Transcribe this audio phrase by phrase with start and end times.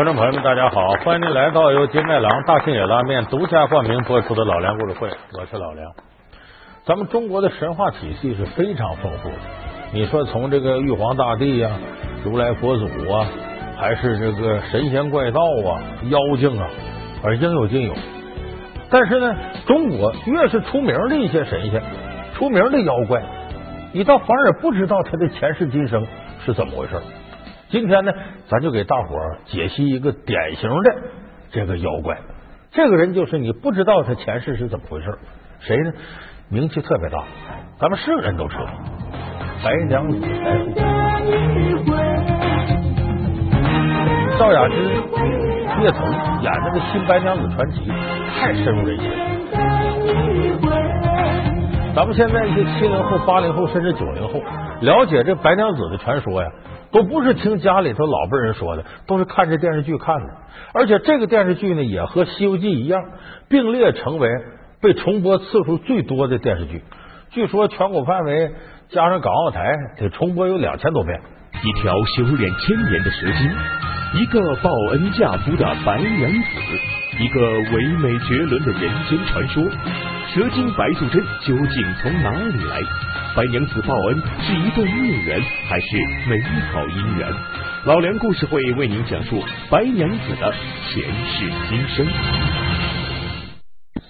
[0.00, 0.92] 观众朋友们，大家好！
[1.04, 5.08] 欢迎您来到由金麦郎大庆野拉面独家冠名播出的《老梁故事会》，
[5.38, 5.92] 我是老梁。
[6.86, 9.34] 咱们中国的神话体系是非常丰富的。
[9.92, 11.72] 你说从这个玉皇大帝呀、
[12.24, 13.28] 如来佛祖啊，
[13.76, 16.66] 还是这个神仙怪盗啊、妖精啊，
[17.22, 17.92] 而应有尽有。
[18.88, 19.34] 但是呢，
[19.66, 21.82] 中国越是出名的一些神仙、
[22.32, 23.22] 出名的妖怪，
[23.92, 26.02] 你倒反而不知道他的前世今生
[26.46, 26.94] 是怎么回事。
[27.70, 28.12] 今天呢，
[28.48, 30.96] 咱就给大伙儿解析一个典型的
[31.52, 32.18] 这个妖怪。
[32.72, 35.16] 这个人就是你不知道他前世是怎么回事，
[35.60, 35.92] 谁呢？
[36.48, 37.22] 名气特别大，
[37.78, 38.66] 咱们是人都知道，
[39.62, 40.26] 白娘子白
[40.58, 40.84] 素贞。
[44.36, 44.74] 赵雅芝、
[45.82, 46.10] 叶童
[46.42, 47.88] 演那个《新白娘子传奇》，
[48.40, 49.08] 太深入人心。
[51.94, 54.42] 咱们现在一些七零后、八零后甚至九零后
[54.80, 56.48] 了解这白娘子的传说呀。
[56.92, 60.34] 都不是听家里头老辈人说的，都是看这电视剧看的。
[60.74, 63.02] 而且这个电视剧呢，也和《西游记》一样，
[63.48, 64.28] 并列成为
[64.80, 66.82] 被重播次数最多的电视剧。
[67.30, 68.52] 据说全国范围
[68.88, 71.20] 加上港澳台，得重播有两千多遍。
[71.62, 73.50] 一条修炼千年的蛇精，
[74.20, 79.64] 一个报恩嫁夫的白娘子，一个唯美绝伦的人间传说。
[80.32, 82.80] 蛇精白素贞究竟从哪里来？
[83.36, 85.96] 白娘子报恩是一段孽缘还是
[86.28, 86.40] 美
[86.72, 87.32] 好姻缘？
[87.84, 90.52] 老梁故事会为您讲述白娘子的
[90.88, 92.06] 前世今生。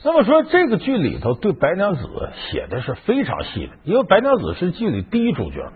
[0.02, 2.02] 那么说，这个剧里头对白娘子
[2.50, 5.70] 写的是非常细的，因为白娘子是剧里第一主角。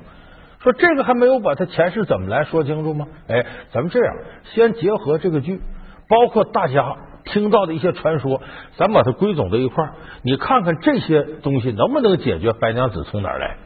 [0.63, 3.07] 说这个还没有把她前世怎么来说清楚吗？
[3.29, 4.15] 哎，咱们这样，
[4.55, 5.61] 先结合这个剧，
[6.09, 8.41] 包括大家听到的一些传说，
[8.77, 13.57] 咱把它归总到一块儿，你看看这些东西能不能解决白娘子从哪儿来？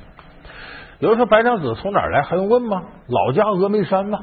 [1.00, 2.82] 有人说白娘子从哪儿来，还用问吗？
[3.08, 4.18] 老家峨眉山嘛，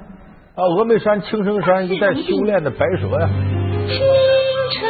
[0.56, 3.30] 啊，峨眉山青城山一带修炼的白蛇呀。
[3.88, 4.00] 青
[4.72, 4.90] 城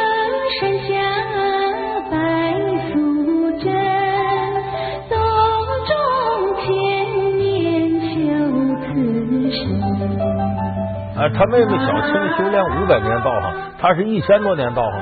[0.60, 1.25] 山下
[11.16, 15.00] 啊，他妹妹小青修炼五百年道行，他是一千多年道行。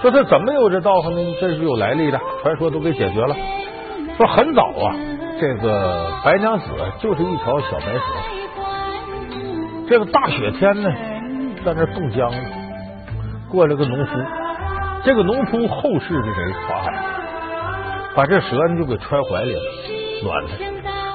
[0.00, 1.36] 说他怎么有这道行呢？
[1.40, 3.36] 这是有来历的，传说都给解决了。
[4.16, 4.96] 说很早啊，
[5.38, 6.64] 这个白娘子
[7.00, 8.00] 就是一条小白蛇。
[9.86, 10.90] 这个大雪天呢，
[11.64, 12.38] 在那冻僵了，
[13.50, 14.12] 过来个农夫，
[15.04, 16.52] 这个农夫后世是谁？
[16.66, 16.92] 法海，
[18.14, 19.60] 把这蛇呢就给揣怀里了，
[20.22, 20.50] 暖了。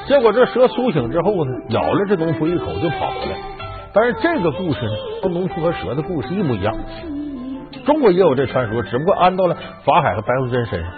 [0.08, 3.59] 结果这蛇苏醒之后呢，咬了这农夫一口就跑了。
[3.94, 4.92] 但是这个故事呢，
[5.24, 6.78] 跟农夫和蛇的故事一模一样。
[7.86, 10.92] 中国也有这传说，只不过安到了法海和白素贞身上。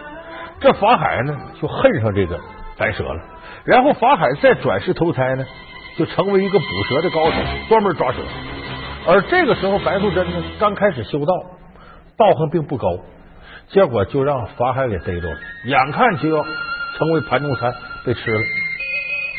[0.60, 2.40] 这法海呢，就恨上这个
[2.78, 3.22] 白蛇了。
[3.64, 5.46] 然后法海再转世投胎呢，
[5.98, 7.38] 就成为一个捕蛇的高手，
[7.70, 8.18] 专门抓蛇。
[9.08, 11.34] 而这个时候，白素贞呢，刚开始修道，
[12.18, 12.88] 道行并不高，
[13.70, 16.44] 结果就让法海给逮着了，眼看就要
[16.98, 17.74] 成为盘中餐
[18.06, 18.40] 被吃了。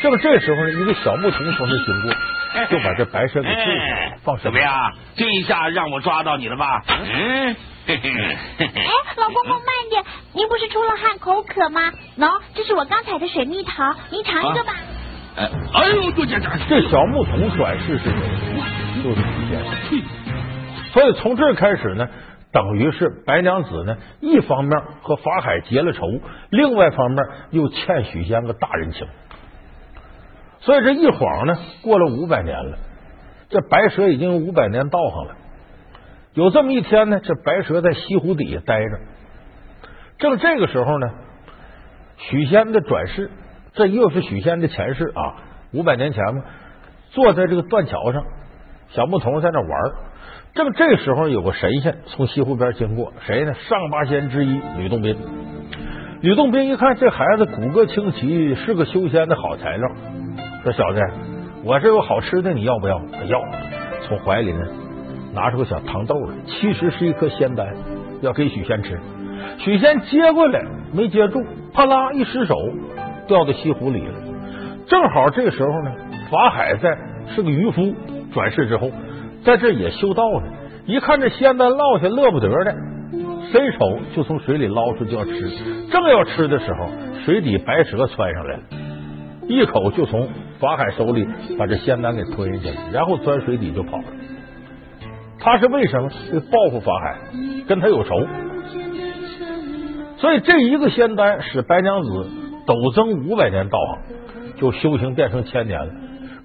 [0.01, 2.13] 正这时候呢，一个小牧童从这经过。
[2.71, 4.73] 就把这白蛇给救下来，放怎么样？
[5.15, 6.81] 这一下让我抓到你了吧？
[6.87, 8.09] 嗯， 嘿嘿。
[8.65, 10.03] 哎，老公公慢点，
[10.33, 11.91] 您不是出了汗口渴吗？
[12.17, 14.73] 喏，这是我刚采的水蜜桃，您尝一个吧。
[15.35, 19.03] 哎，哎呦，这这这小牧童转世是谁？
[19.03, 20.03] 就是许仙。
[20.91, 22.07] 所以从这开始呢，
[22.51, 26.01] 等于是白娘子呢，一方面和法海结了仇，
[26.51, 29.07] 另外方面又欠许仙个大人情。
[30.65, 32.77] 所以这一晃呢，过了五百年了，
[33.49, 35.35] 这白蛇已经五百年道行了。
[36.33, 38.99] 有这么一天呢，这白蛇在西湖底下待着，
[40.19, 41.11] 正这个时候呢，
[42.17, 43.29] 许仙的转世，
[43.73, 45.35] 这又是许仙的前世啊。
[45.73, 46.43] 五百年前嘛，
[47.09, 48.23] 坐在这个断桥上，
[48.89, 49.69] 小牧童在那玩。
[50.53, 53.53] 正这时候，有个神仙从西湖边经过，谁呢？
[53.53, 55.17] 上八仙之一吕洞宾。
[56.21, 59.89] 吕洞宾一看这孩子骨骼清奇，是个修仙的好材料。
[60.63, 61.01] 说小子，
[61.65, 62.97] 我这有好吃的，你要不要？
[63.11, 63.41] 他要，
[64.07, 64.59] 从怀里呢
[65.33, 67.67] 拿出个小糖豆来，其实是一颗仙丹，
[68.21, 68.97] 要给许仙吃。
[69.57, 70.63] 许仙接过来
[70.93, 71.43] 没接住，
[71.73, 72.55] 啪啦一失手
[73.27, 74.13] 掉到西湖里了。
[74.87, 75.91] 正好这时候呢，
[76.31, 76.97] 法海在
[77.35, 77.93] 是个渔夫，
[78.33, 78.89] 转世之后
[79.43, 80.47] 在这也修道呢。
[80.85, 82.73] 一看这仙丹落下，乐不得的，
[83.51, 85.31] 伸手就从水里捞出就要吃。
[85.91, 86.87] 正要吃的时候，
[87.25, 88.63] 水底白蛇窜上来了，
[89.49, 90.25] 一口就从。
[90.59, 91.27] 法海手里
[91.57, 94.03] 把这仙丹给吞下去了，然后钻水底就跑了。
[95.39, 96.09] 他是为什么？
[96.31, 97.17] 为报复法海，
[97.67, 98.25] 跟他有仇。
[100.17, 102.29] 所以这一个仙丹使白娘子
[102.65, 104.15] 陡增五百年道行，
[104.57, 105.91] 就修行变成千年了。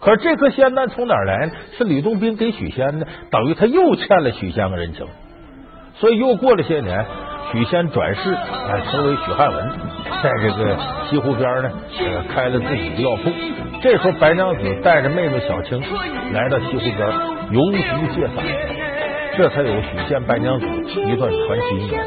[0.01, 1.53] 可是这颗仙丹从哪儿来呢？
[1.77, 5.07] 是吕洞宾给许仙的，等于他又欠了许仙个人情。
[5.95, 7.05] 所以又过了些年，
[7.53, 9.71] 许仙转世，哎，成为许汉文，
[10.23, 10.77] 在这个
[11.09, 13.31] 西湖边呢，呃，开了自己的药铺。
[13.81, 15.81] 这时候，白娘子带着妹妹小青
[16.33, 16.99] 来到西湖边
[17.51, 17.71] 游湖
[18.15, 18.45] 借伞，
[19.37, 22.05] 这才有许仙白娘子一段传奇姻缘。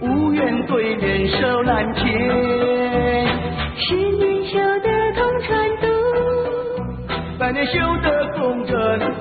[0.00, 2.02] 无缘对面手难牵，
[3.76, 5.48] 十年修得同船
[5.80, 5.86] 渡，
[7.38, 8.74] 百年修得共枕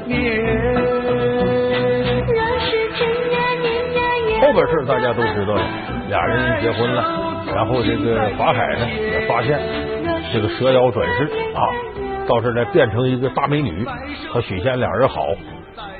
[0.08, 0.18] 眠。
[4.42, 5.62] 后边事大家都知道了，
[6.10, 7.04] 俩人结婚了，
[7.56, 9.60] 然后这个法海呢也发现
[10.34, 11.24] 这个蛇妖转世
[11.54, 11.62] 啊，
[12.28, 13.86] 到这儿来变成一个大美女，
[14.30, 15.28] 和许仙俩人好。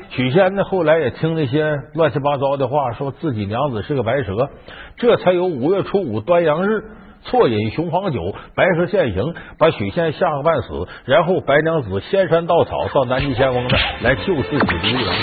[0.10, 1.64] 许仙呢后来也听那些
[1.94, 4.50] 乱七八糟的话，说自己娘子是个白蛇，
[4.98, 6.82] 这才有五月初五端阳日。
[7.22, 13.78] 错饮雄黄酒，白蛇现形，把许仙吓个半死，然后白娘子仙山稻草到南极仙翁那
[14.10, 15.14] 来救自己的未郎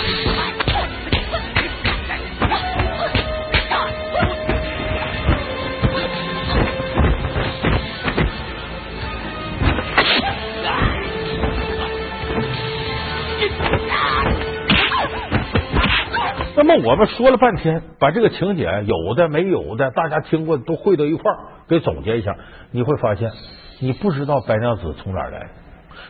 [16.84, 21.38] 我们说了半天，把这个情节有的没有的，大家听过的都汇到一块儿，
[21.68, 22.34] 给总结一下，
[22.70, 23.30] 你会发现，
[23.80, 25.48] 你不知道白娘子从哪儿来，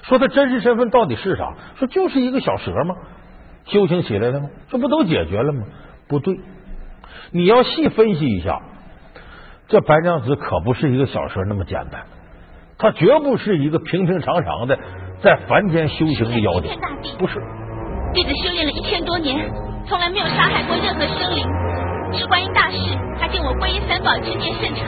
[0.03, 1.55] 说她真实身份到底是啥？
[1.77, 2.95] 说就是一个小蛇吗？
[3.67, 4.49] 修行起来的吗？
[4.69, 5.65] 这不都解决了吗？
[6.09, 6.39] 不对，
[7.33, 8.61] 你要细分析一下，
[9.69, 12.07] 这白娘子可不是一个小蛇那么简单，
[12.79, 14.79] 她绝不是一个平平常常的
[15.21, 16.71] 在凡间修行的妖精，
[17.19, 17.43] 不是。
[18.15, 19.51] 弟子修炼了一千多年，
[19.89, 21.47] 从来没有杀害过任何生灵。
[22.13, 22.79] 是观音大士，
[23.21, 24.87] 他见我皈依三宝之念甚诚，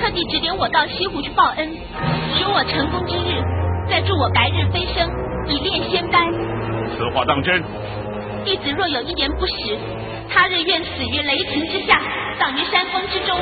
[0.00, 1.68] 特地指点我到西湖去报恩，
[2.34, 3.40] 许我成功之日，
[3.88, 5.08] 再助我白日飞升，
[5.46, 6.30] 以炼仙丹。
[6.96, 7.62] 此话当真？
[8.44, 9.78] 弟子若有一言不实，
[10.28, 11.98] 他日愿死于雷霆之下，
[12.38, 13.38] 葬于山峰之中。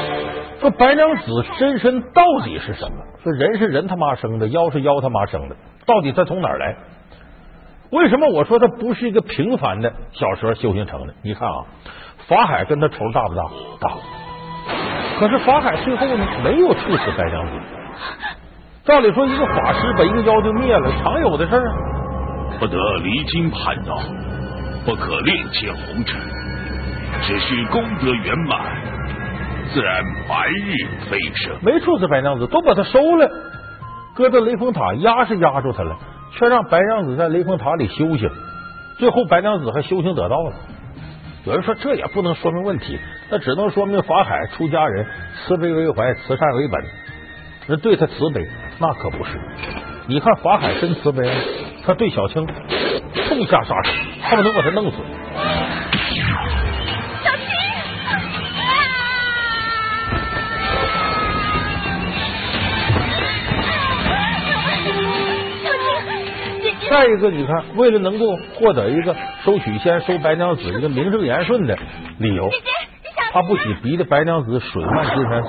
[0.61, 2.97] 说白娘子真身到底是什么？
[3.25, 6.77] 说人是人他妈生的，妖是妖他妈生的，到底他从哪儿来？
[7.97, 11.15] 为什么我说他不是一个平凡的小蛇修行成的？
[11.23, 11.65] 你看啊，
[12.29, 13.43] 法海跟他仇大不大？
[13.81, 13.91] 大。
[15.19, 17.53] 可是法海最后呢，没有处死白娘子。
[18.85, 21.75] 照理说，一个法师把一个妖精灭了，常有的事儿啊。
[22.61, 23.99] 不得离经叛道，
[24.85, 26.21] 不可恋见红尘，
[27.23, 28.61] 只需功德圆满，
[29.73, 30.75] 自然白日
[31.11, 31.57] 飞升。
[31.63, 33.27] 没处死白娘子，都把他收了，
[34.15, 35.97] 搁到雷峰塔压是压住他了，
[36.33, 38.31] 却让白娘子在雷峰塔里修行。
[38.99, 40.53] 最后白娘子还修行得道了。
[41.45, 42.99] 有人说这也不能说明问题，
[43.31, 45.07] 那只能说明法海出家人
[45.47, 46.85] 慈悲为怀，慈善为本。
[47.69, 49.41] 那对他慈悲，那可不是。
[50.07, 51.31] 你看法海真慈悲，
[51.85, 54.97] 他对小青痛下杀手，恨不得把他弄死。
[66.97, 69.15] 再一个，你看，为了能够获得一个
[69.45, 71.77] 收许仙、收白娘子一个名正言顺的
[72.17, 72.49] 理由，
[73.35, 75.49] 他不惜逼着白娘子水漫金山寺。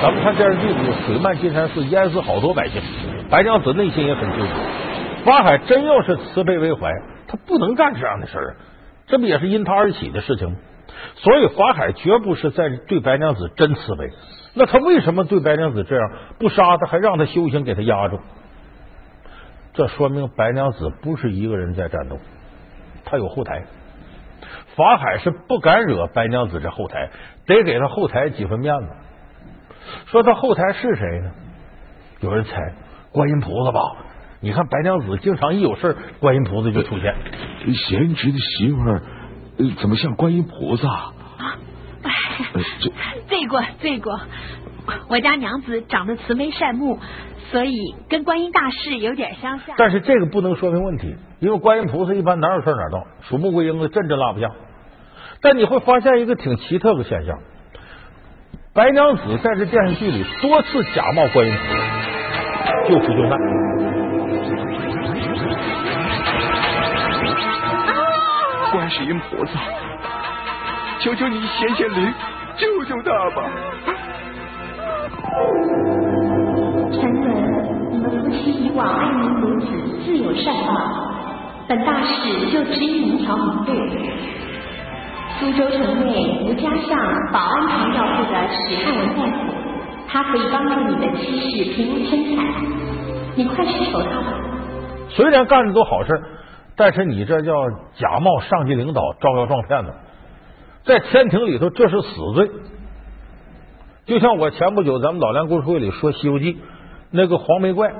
[0.00, 2.80] 咱们看电视剧里，水漫金山寺淹死好多百姓，
[3.28, 4.52] 白娘子内心也很纠结。
[5.24, 6.88] 法海真要是慈悲为怀，
[7.26, 8.54] 他不能干这样的事儿啊，
[9.08, 10.56] 这不也是因他而起的事情吗？
[11.16, 14.10] 所以法海绝不是在对白娘子真慈悲。
[14.54, 18.20] 那他为什么对白娘子这样，不杀他，还让他修行，给他压住？
[19.74, 22.18] 这说明白娘子不是一个人在战斗，
[23.04, 23.64] 他有后台。
[24.76, 27.10] 法海是不敢惹白娘子这后台，
[27.46, 28.88] 得给他后台几分面子。
[30.06, 31.30] 说他后台是谁呢？
[32.20, 32.74] 有人猜
[33.12, 33.80] 观音菩萨吧？
[34.40, 37.14] 你看白娘子经常一有事观音菩萨就出现。
[37.74, 39.02] 贤侄的媳妇儿、
[39.80, 40.88] 怎么像观音菩萨？
[42.54, 42.90] 呃这
[43.28, 44.20] 罪过罪过，
[45.08, 46.98] 我家娘子长得慈眉善目，
[47.50, 49.74] 所以跟观音大士有点相像。
[49.76, 54.48] 但是这个不能说明问题，因为观音菩萨一般哪有事哪到，属穆桂英的，阵阵拉不下。
[55.42, 57.38] 但你会发现一个挺奇特的现象，
[58.72, 63.87] 白娘子在这电视剧里多次假冒观音菩萨救苦救难。
[68.88, 69.52] 观世音菩萨，
[71.00, 72.10] 求求你显显灵，
[72.56, 73.42] 救救他吧！
[76.90, 79.66] 臣闻你们夫妻以往爱民如子，
[80.06, 80.72] 自有善报。
[81.68, 83.76] 本大使就指引一条明路。
[85.38, 86.98] 苏州城内吴家巷
[87.30, 89.52] 保安堂要户的史汉文大夫，
[90.08, 92.42] 他可以帮助你的妻室平安生产。
[93.36, 94.32] 你快去求他吧。
[95.10, 96.10] 虽然干的都好事，
[96.78, 97.52] 但是你这叫
[97.96, 99.94] 假冒上级领导，招摇撞骗的，
[100.84, 102.50] 在天庭里头这是死罪。
[104.06, 106.54] 就像我前不久咱们老梁故事会里说《西游记》
[107.10, 107.92] 那个黄眉怪，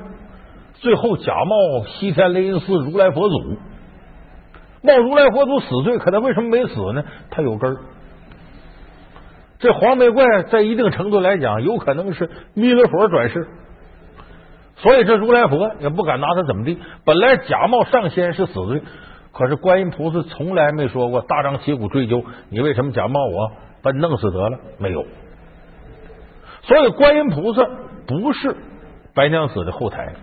[0.74, 3.56] 最后假冒西天雷音寺如来佛祖，
[4.80, 7.02] 冒如来佛祖死罪，可他为什么没死呢？
[7.30, 7.78] 他有根儿。
[9.58, 13.48] 这黄眉怪在一定程度来讲，有可能是弥勒佛转世。
[14.78, 16.78] 所以这如来佛也不敢拿他怎么地。
[17.04, 18.82] 本来假冒上仙是死罪，
[19.32, 25.04] 可是观音菩萨从来没说过大张旗鼓追究你为什么假冒我，把你弄死得了没有。
[26.62, 27.66] 所以观音菩萨
[28.06, 28.56] 不是
[29.14, 30.14] 白娘子的后台，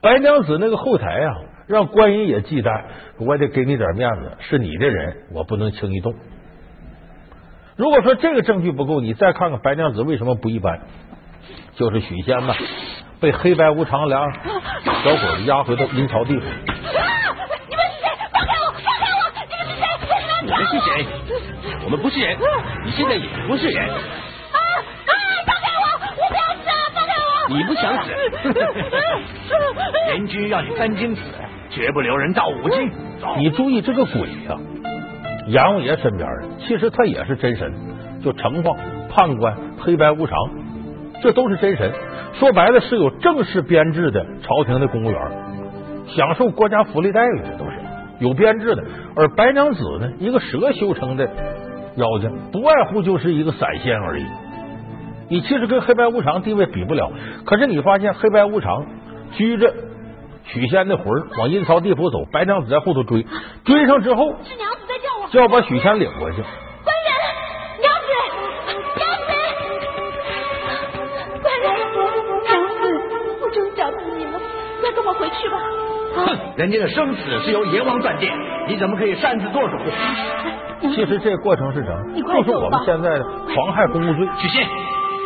[0.00, 2.84] 白娘子那个后台啊，让观音也忌惮，
[3.18, 6.14] 我得给你点面子，是你的人，我不能轻易动。
[7.76, 10.80] 如果说这个证据不够，你再看看白娘子为什么不一般，
[11.74, 12.54] 就是许仙嘛。
[13.20, 14.18] 被黑白无常俩
[14.82, 16.46] 小伙子押回到阴曹地府。
[17.68, 18.08] 你们是谁？
[18.32, 18.72] 放开我！
[18.72, 19.20] 放开我！
[19.44, 19.84] 你们是谁？
[20.42, 21.76] 你们是谁？
[21.84, 22.38] 我们不是人，
[22.86, 23.86] 你现在也不是人。
[23.90, 23.94] 啊
[24.56, 25.12] 啊！
[25.46, 25.84] 放开我！
[26.16, 26.72] 我不要死啊！
[26.94, 27.54] 放开我！
[27.54, 28.10] 你不想死？
[30.08, 31.20] 人君让你三金死，
[31.68, 32.90] 绝不留人到五金。
[33.36, 34.56] 你注意这个鬼呀，
[35.46, 37.70] 阎王爷身边的，其实他也是真神，
[38.24, 38.74] 就城隍、
[39.10, 40.36] 判官、黑白无常，
[41.22, 41.92] 这都是真神。
[42.34, 45.20] 说白了是有正式编制的朝廷的公务员，
[46.08, 47.72] 享受国家福利待遇的都是
[48.18, 48.84] 有编制的。
[49.16, 51.28] 而白娘子呢，一个蛇修成的
[51.96, 54.24] 妖精，不外乎就是一个散仙而已。
[55.28, 57.12] 你其实跟黑白无常地位比不了。
[57.44, 58.86] 可是你发现黑白无常
[59.32, 59.72] 拘着
[60.44, 61.06] 许仙的魂
[61.38, 63.26] 往阴曹地府走，白娘子在后头追，
[63.64, 66.42] 追上之后是娘子在叫我，就要把许仙领回去。
[76.14, 78.30] 哼，人家的生死是由阎王断定，
[78.66, 79.76] 你怎么可以擅自做主？
[80.80, 82.14] 其实这个过程是什么？
[82.16, 83.24] 就是我们现在的
[83.54, 84.26] 妨害公务罪。
[84.38, 84.66] 许仙，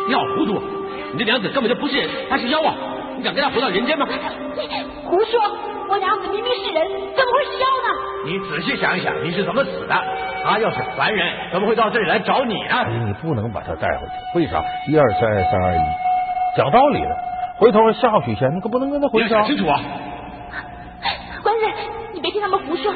[0.07, 0.61] 你好糊涂！
[1.13, 2.73] 你这娘子根本就不是人，她是妖啊！
[3.17, 4.05] 你敢跟她回到人间吗？
[4.09, 4.67] 你
[5.05, 5.39] 胡说！
[5.87, 7.89] 我娘子明明是人，怎么会是妖呢？
[8.25, 9.95] 你仔细想一想，你是怎么死的？
[10.43, 12.85] 她要是凡人，怎么会到这里来找你呢？
[13.05, 14.61] 你不能把她带回去，为啥？
[14.87, 15.79] 一二三，三二一，
[16.57, 17.17] 讲道理的。
[17.57, 19.29] 回头吓唬许仙，你可不能跟他回去。
[19.29, 19.79] 想清楚啊！
[21.45, 21.71] 官人，
[22.15, 22.91] 你别听他们胡说。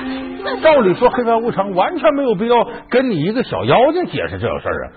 [0.60, 4.92] 照理说，黑白无常完全没有必要跟你一个小妖精解释这种事儿啊！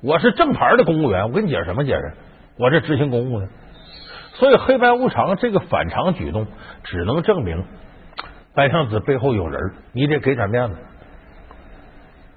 [0.00, 2.12] 我是正牌的公务员，我跟你解释什么解释？
[2.56, 3.48] 我这执行公务呢。
[4.34, 6.46] 所以，黑白无常这个反常举动，
[6.84, 7.64] 只能证明
[8.54, 9.60] 白娘子背后有人，
[9.92, 10.76] 你得给点面子。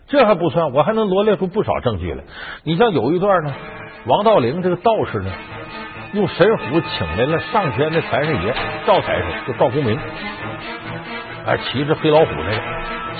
[0.07, 2.23] 这还不算，我还能罗列出不少证据来。
[2.63, 3.53] 你像有一段呢，
[4.07, 5.31] 王道陵这个道士呢。
[6.13, 8.53] 用神虎请来了上天的财神爷
[8.85, 9.99] 赵财神，就赵公明，
[11.45, 12.61] 哎，骑着黑老虎那个，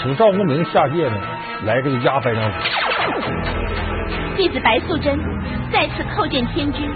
[0.01, 1.17] 请赵公明下界呢，
[1.65, 2.58] 来这个压白娘子。
[4.38, 5.20] 弟子白素贞
[5.72, 6.89] 再次叩见天君，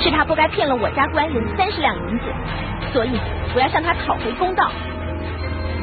[0.00, 2.24] 是他不该骗了我家官人三十两银子，
[2.92, 3.10] 所以
[3.54, 4.68] 我要向他讨回公道。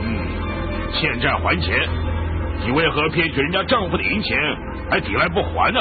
[0.01, 1.80] 嗯，欠债还钱，
[2.65, 4.38] 你为何骗取人家丈夫的银钱，
[4.92, 5.80] 还抵赖不还呢？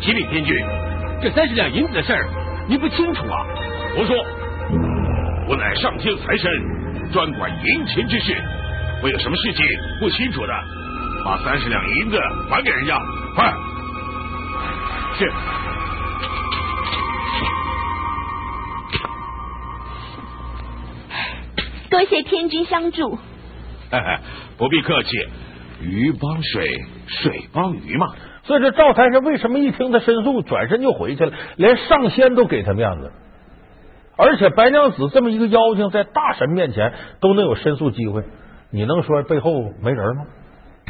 [0.00, 0.56] 启禀天君。
[1.24, 2.28] 这三十两银子的事儿，
[2.68, 3.46] 你不清楚啊？
[3.96, 4.14] 胡说！
[5.48, 6.52] 我乃上天财神，
[7.10, 8.36] 专管银钱之事，
[9.02, 9.64] 我有什么事情
[9.98, 10.52] 不清楚的？
[11.24, 12.98] 把三十两银子还给人家，
[13.34, 13.50] 快！
[15.16, 15.32] 是。
[21.88, 23.18] 多谢天君相助。
[24.58, 25.08] 不必客气，
[25.80, 28.08] 鱼帮水，水帮鱼嘛。
[28.44, 31.32] 所以这赵太师为什么一听他申诉，转身就回去了？
[31.56, 33.10] 连上仙都给他面子，
[34.18, 38.22] 而且白娘子这么一个妖精，在大神面前都能有申诉机会，
[38.70, 40.24] 你能说背后没人吗？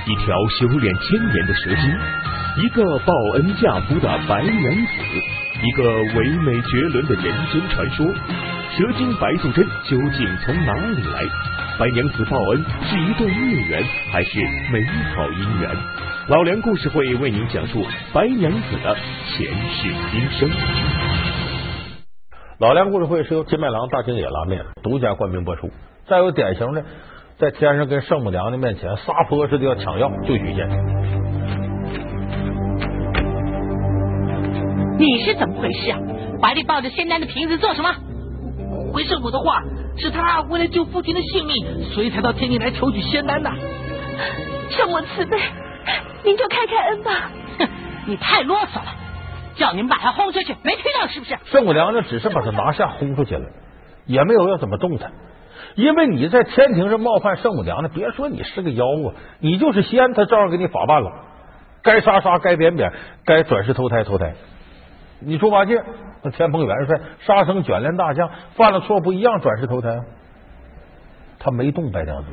[0.06, 4.92] 一条修炼千年的蛇精，一个报恩嫁夫的白娘子，
[5.62, 5.84] 一个
[6.18, 7.22] 唯美绝伦的人
[7.52, 8.04] 间传说，
[8.76, 11.22] 蛇精白素贞究竟从哪里来？
[11.78, 14.40] 白娘子报恩是一段孽缘，还是
[14.72, 15.70] 美好姻缘？
[16.28, 18.96] 老梁故事会为您讲述白娘子的
[19.28, 20.50] 前世今生。
[22.58, 25.70] 老梁故事会是由金麦郎大金野拉面独家冠名播出。
[26.08, 26.84] 再有典型的，
[27.38, 30.68] 在天上跟圣母娘娘面前撒泼似的要抢药救许仙。
[34.98, 35.98] 你是怎么回事啊？
[36.42, 37.94] 怀里抱着仙丹的瓶子做什么？
[38.94, 39.60] 回圣母的话，
[39.98, 43.50] 是他为了救父亲的性命，所以才到天庭来求取仙丹的。
[44.70, 45.36] 圣母慈悲。
[46.22, 47.30] 您就开开恩吧。
[47.58, 47.68] 哼，
[48.06, 48.94] 你太啰嗦了，
[49.56, 51.36] 叫你们把他轰出去，没听到是不是？
[51.46, 53.46] 圣母娘娘只是把他拿下轰出去了，
[54.06, 55.10] 也没有要怎么动他。
[55.74, 61.10] 因为你在天庭上冒犯圣母娘娘，别说你是个妖啊，你就是仙，他照样给你法办了。
[61.82, 62.92] 该杀杀，该贬贬，
[63.26, 64.34] 该转世投胎投胎。
[65.26, 65.82] 你猪八戒
[66.22, 69.88] 那天蓬元帅沙僧卷帘大将，犯了错不一样转世投胎？
[71.38, 72.28] 他没动白娘子。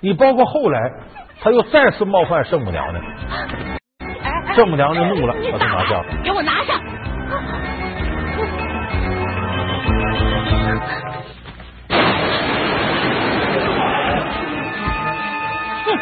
[0.00, 0.92] 你包括后来
[1.42, 3.04] 他又再次冒犯圣母娘娘，
[4.54, 6.78] 圣母娘娘怒了，把他拿下，给我拿下！
[15.84, 15.98] 哼，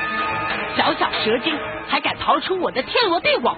[0.76, 1.56] 小小蛇精
[1.88, 3.56] 还敢逃出我的天罗地网！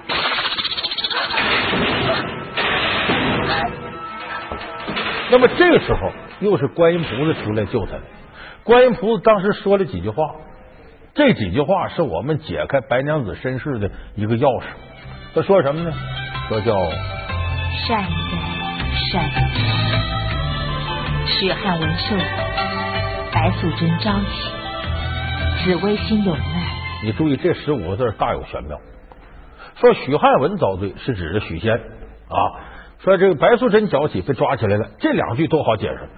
[5.30, 8.02] 那么这个时候，又是观音菩萨出来救他了。
[8.62, 10.22] 观音菩萨当时说了几句话，
[11.14, 14.64] 这几句话是我们解开白娘子身世的一个钥匙。
[15.34, 15.92] 他说什么呢？
[16.48, 16.78] 说叫
[17.86, 18.08] 善哉
[19.10, 19.40] 善哉，
[21.26, 22.16] 血汗文寿，
[23.32, 24.26] 白素贞朝起，
[25.64, 26.44] 紫微星有难。
[27.02, 28.78] 你注意这十五个字大有玄妙。
[29.80, 32.36] 说许汉文遭罪是指的许仙啊，
[32.98, 36.08] 说这个白素贞搅起被抓起来了，这两句都好解释。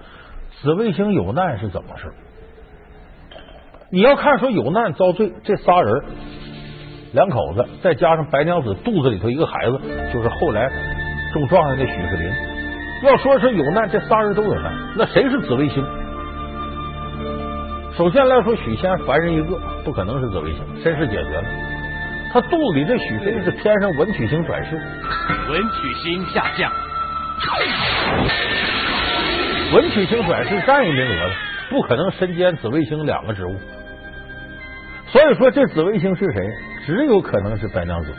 [0.61, 2.11] 紫微星有难是怎么事？
[3.91, 6.03] 你要看说有难遭罪，这仨人
[7.13, 9.79] 两口子，再加上白娘子肚子里头一个孩子，
[10.13, 10.69] 就是后来
[11.33, 12.31] 中状元的许世林。
[13.03, 15.85] 要说是有难，这仨人都有难，那谁是紫微星？
[17.97, 21.68] 首先来说，许仙凡人一个，不可能是紫微星，身世解决了。
[22.31, 26.71] 他肚子里这许飞是天上文曲星转世，文曲星下降，
[29.73, 31.33] 文曲星转世占一名额了，
[31.71, 33.55] 不可能身兼紫微星两个职务。
[35.07, 36.41] 所以说，这紫微星是谁？
[36.85, 38.13] 只有可能是白娘子。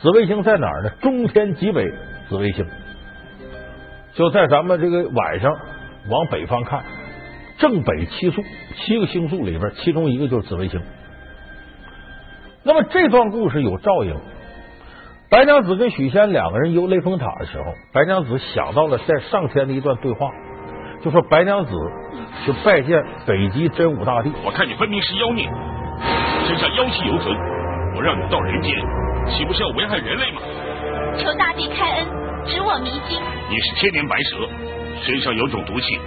[0.00, 0.90] 紫微星在哪儿呢？
[1.00, 1.90] 中天极北，
[2.28, 2.64] 紫微星
[4.12, 5.50] 就在咱们这个晚上
[6.08, 6.84] 往北方看，
[7.58, 8.40] 正北七宿，
[8.76, 10.80] 七个星宿里边，其中一个就是紫微星。
[12.66, 14.16] 那么这段故事有照应。
[15.28, 20.30] 白娘子跟许仙两个人游雷峰塔的时候，白娘子想到了在上天的一段对话，
[21.02, 21.72] 就说白娘子
[22.44, 24.32] 去拜见北极真武大帝。
[24.44, 25.44] 我看你分明是妖孽，
[26.46, 27.36] 身上妖气犹存，
[27.96, 28.72] 我让你到人间，
[29.28, 30.40] 岂不是要危害人类吗？
[31.18, 32.06] 求大帝开恩，
[32.46, 33.20] 指我迷津。
[33.50, 34.48] 你是千年白蛇，
[35.02, 35.98] 身上有种毒气，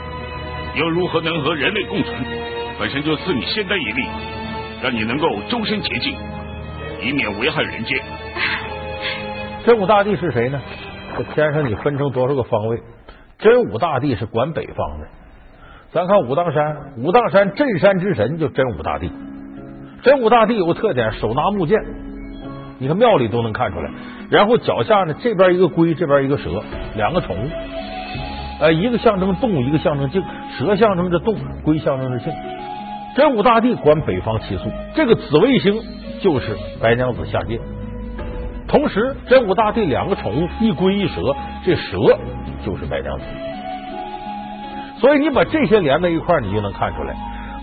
[0.73, 2.15] 又如何能和人类共存？
[2.79, 4.07] 本身就赐你仙丹一粒，
[4.81, 6.15] 让你能够终身洁净。
[7.01, 7.97] 以免危害人间。
[9.65, 10.61] 真武大帝是谁呢？
[11.17, 12.79] 这天上你分成多少个方位？
[13.39, 15.07] 真武大帝是管北方的。
[15.91, 19.11] 咱看武当山，武当山镇山之神就真武大帝。
[20.03, 21.77] 真武大帝有个特点，手拿木剑，
[22.77, 23.89] 你看庙里都能看出来。
[24.29, 26.63] 然后脚下呢，这边一个龟，这边一个蛇，
[26.95, 27.49] 两个宠物。
[28.59, 30.23] 呃，一个象征动，一个象征静。
[30.57, 32.33] 蛇象征着动，龟象征着静。
[33.15, 35.81] 真武大帝管北方七宿，这个紫微星。
[36.21, 37.59] 就是白娘子下界，
[38.67, 41.21] 同时真武大帝两个宠物一龟一蛇，
[41.63, 41.97] 这蛇
[42.65, 43.23] 就是白娘子。
[44.99, 47.15] 所以你把这些连在一块你就能看出来，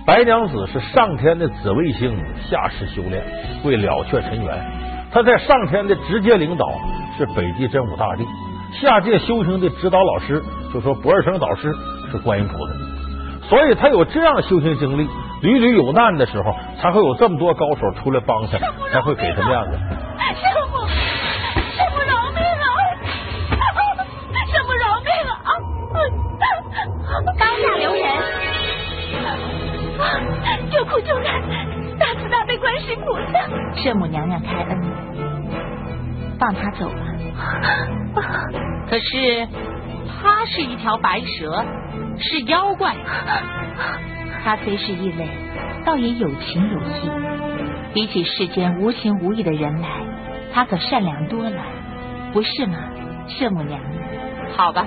[0.07, 2.17] 白娘子是上天的紫微星
[2.49, 3.23] 下世修炼，
[3.65, 4.55] 为了却尘缘。
[5.13, 6.67] 他在上天的直接领导
[7.19, 8.25] 是北极真武大帝，
[8.81, 11.73] 下界修行的指导老师就说博二生导师
[12.11, 12.75] 是观音菩萨。
[13.49, 15.09] 所以他有这样修行经历。
[15.43, 18.59] 屡屡有难的时候，才会有这么多高手出来帮他，
[18.93, 19.79] 才会给他面子。
[20.35, 22.67] 师傅，师傅饶命啊！
[24.47, 25.37] 师傅饶命啊！
[27.39, 28.03] 当下留人，
[30.71, 31.41] 救苦救难，
[31.99, 33.49] 大慈大悲观世菩萨，
[33.83, 34.81] 圣母娘娘开恩，
[36.39, 36.97] 放他走吧。
[38.89, 39.47] 可是
[40.23, 41.65] 他是一条白蛇，
[42.19, 42.95] 是妖怪。
[44.45, 45.27] 他虽是异类，
[45.87, 47.11] 倒也有情有义。
[47.95, 49.89] 比起世间无情无义的人来，
[50.53, 51.63] 他可善良多了，
[52.33, 52.77] 不是吗，
[53.27, 54.03] 圣母娘娘？
[54.57, 54.87] 好吧，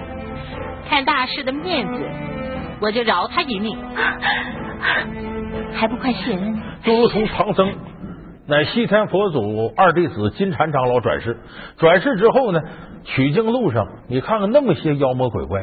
[0.88, 2.00] 看大师的面子，
[2.82, 3.78] 我就饶他一命。
[5.74, 6.62] 还不快谢恩？
[6.84, 7.74] 就如同唐僧，
[8.46, 11.40] 乃西天佛祖二弟子金蝉长老转世，
[11.78, 12.62] 转世之后呢，
[13.06, 15.62] 取经路上，你看看那么些妖魔鬼怪。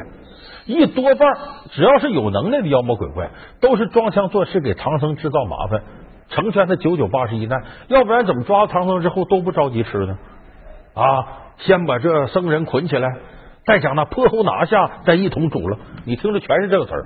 [0.65, 1.29] 一多半，
[1.71, 3.29] 只要是有能耐的妖魔鬼怪，
[3.61, 5.83] 都是装腔作势给唐僧制造麻烦，
[6.29, 7.63] 成全他九九八十一难。
[7.87, 10.17] 要不然怎么抓唐僧之后都不着急吃呢？
[10.95, 13.07] 啊，先把这僧人捆起来，
[13.65, 15.77] 再将那泼猴拿下，再一同煮了。
[16.03, 17.05] 你听着，全是这个词儿。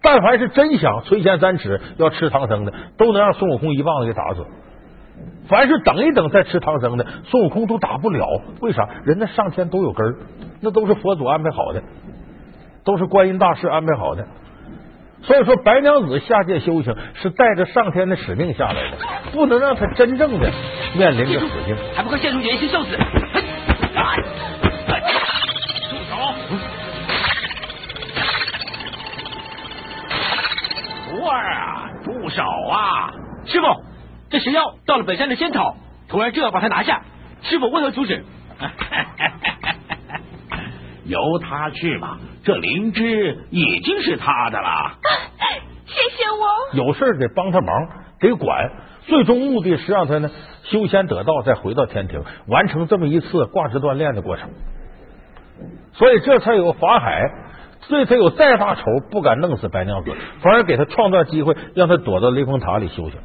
[0.00, 4.46] 但凡是真想垂涎三尺要吃唐僧的，都能让孙悟空一棒子给打死。
[5.48, 8.26] 凡是等一等再吃唐僧的，孙悟空都打不了。
[8.60, 8.88] 为啥？
[9.04, 10.14] 人家上天都有根，
[10.60, 11.82] 那都是佛祖安排好的，
[12.88, 14.26] 都是观音大士安排好的。
[15.20, 18.96] 所以说，白娘子下界修行是带着上天的使命下来的，
[19.30, 20.50] 不能让她真正的
[20.94, 21.76] 面临着死境。
[21.94, 22.96] 还不快现出原形受死！
[22.96, 23.02] 住
[26.08, 26.16] 手！
[31.10, 33.12] 徒儿啊，住手啊！
[33.44, 33.66] 师傅，
[34.30, 35.76] 这石妖到了本山的仙草，
[36.08, 37.02] 徒儿就要把它拿下。
[37.42, 38.24] 师傅为何阻止？
[41.08, 44.68] 由他去吧，这灵芝已经是他的了。
[45.86, 46.86] 谢谢我。
[46.86, 47.88] 有事得帮他忙，
[48.20, 48.70] 得管。
[49.06, 50.30] 最终目的是让他呢
[50.64, 54.50] 修仙得道，再回到天庭，完成这么一次挂职锻炼的过程。
[55.94, 57.22] 所以这才有法海，
[57.80, 63.18] 所以他有再大仇不敢弄死白娘子，反而给他创造机会，让他躲到雷峰塔里修行。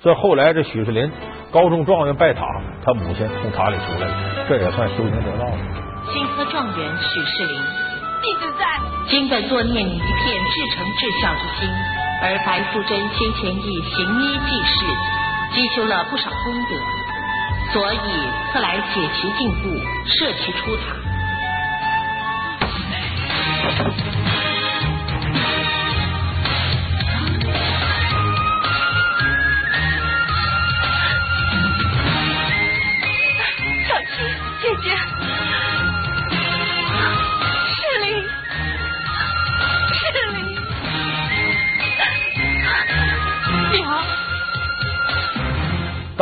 [0.00, 1.10] 所以后来这许世林
[1.52, 2.44] 高中状元拜塔，
[2.84, 5.87] 他母亲从塔里出来了，这也算修行得道了。
[6.12, 7.60] 新科状元许世林，
[8.22, 8.64] 弟子在。
[9.08, 11.68] 今本作念你一片至诚至孝之心，
[12.22, 14.74] 而白素贞先前亦行医济世，
[15.54, 16.70] 积修了不少功德，
[17.72, 17.98] 所以
[18.52, 19.68] 特来解其禁锢，
[20.06, 20.96] 摄其出塔。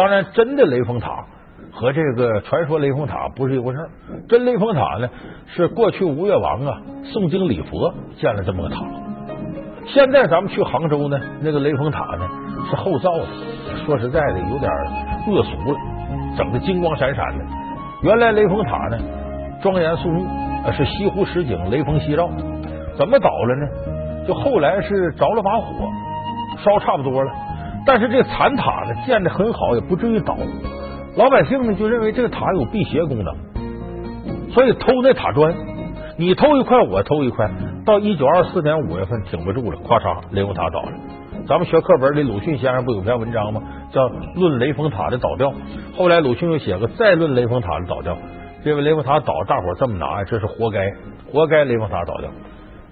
[0.06, 1.24] 当然，真的雷峰塔
[1.72, 3.90] 和这个传说雷峰塔不是一回事儿。
[4.28, 5.08] 真雷峰塔呢，
[5.48, 8.84] 是过去吴越王啊诵经礼佛建了这么个塔。
[9.84, 12.28] 现在咱们去杭州呢，那个雷峰塔呢
[12.70, 13.24] 是后造的，
[13.84, 14.70] 说实在的有点
[15.26, 15.78] 恶俗了，
[16.38, 17.44] 整的金光闪闪的。
[18.04, 18.98] 原来雷峰塔呢
[19.60, 20.24] 庄严肃穆，
[20.70, 22.30] 是西湖十景，雷峰夕照。
[22.96, 24.24] 怎么倒了呢？
[24.28, 25.88] 就后来是着了把火，
[26.58, 27.32] 烧差不多了。
[27.86, 30.36] 但是这残塔呢建的很好，也不至于倒。
[31.16, 33.34] 老百姓呢就认为这个塔有辟邪功能，
[34.50, 35.54] 所以偷那塔砖，
[36.18, 37.48] 你偷一块，我偷一块。
[37.86, 40.92] 到一九二四年五月份挺不住了，咔嚓，雷峰塔倒了。
[41.46, 43.62] 咱们学课本里，鲁迅先生不有篇文章吗？
[43.92, 45.50] 叫《论雷峰塔的倒掉》。
[45.96, 48.14] 后来鲁迅又写个《再论雷峰塔的倒掉》，
[48.64, 50.92] 认为雷峰塔倒，大伙这么拿，这是活该，
[51.32, 52.30] 活该雷峰塔倒掉。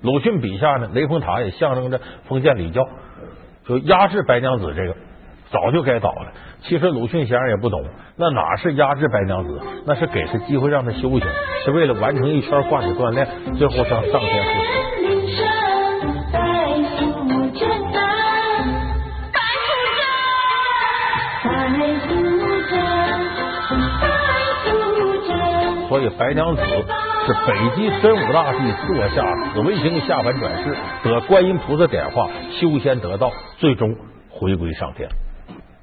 [0.03, 2.87] 鲁迅笔下呢，雷峰塔也象征着封建礼教，
[3.67, 4.95] 就压制白娘子这个
[5.51, 6.33] 早就该倒了。
[6.61, 7.85] 其实鲁迅先生也不懂，
[8.17, 11.21] 那哪是压制白娘子，那是给他机会让他修行，
[11.65, 14.69] 是为了完成一圈挂齿锻炼，最后上上天复死。
[25.89, 26.63] 所以白娘子
[27.27, 33.97] 是北极真武大帝座下紫微星下凡转世，得观音菩萨点化，修仙得道，最终
[34.29, 35.09] 回归上天。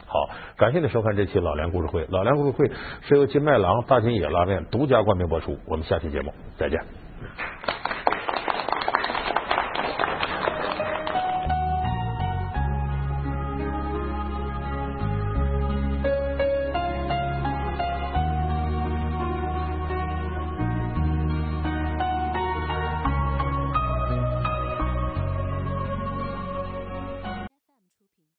[0.06, 2.06] 好，感谢您收看这期老梁故事会。
[2.10, 2.70] 老梁故事会
[3.02, 5.58] 是由金麦郎大金野拉面独家冠名播出。
[5.66, 6.80] 我们下期节目再见。